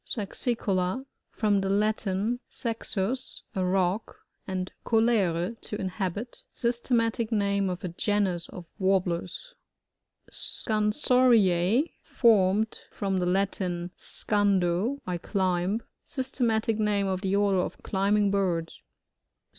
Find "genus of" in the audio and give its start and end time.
7.89-8.65